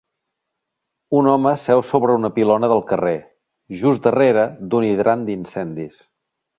[1.19, 3.15] Un home seu sobre una pilona del carrer,
[3.85, 6.07] just darrere d'un hidrant d'incendis